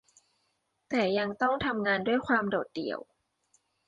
[0.89, 2.99] แต่ยังต้องทำงานด้วยความโดดเดี่ยว